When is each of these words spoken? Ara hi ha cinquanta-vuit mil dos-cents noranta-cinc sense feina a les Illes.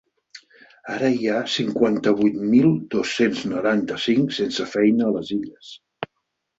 Ara 0.93 1.11
hi 1.17 1.29
ha 1.33 1.41
cinquanta-vuit 1.57 2.41
mil 2.55 2.73
dos-cents 2.97 3.47
noranta-cinc 3.55 4.37
sense 4.43 4.71
feina 4.77 5.07
a 5.13 5.17
les 5.21 5.35
Illes. 5.41 5.75